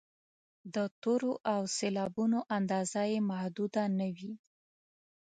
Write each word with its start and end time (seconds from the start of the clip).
د 0.73 0.75
تورو 1.01 1.31
او 1.53 1.61
سېلابونو 1.77 2.39
اندازه 2.57 3.01
یې 3.11 3.19
محدوده 3.29 3.83
نه 3.97 4.07
وي. 4.15 4.33